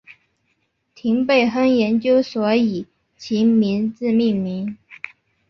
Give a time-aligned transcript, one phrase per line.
[0.95, 4.75] 廷贝亨研究所以其名字命名。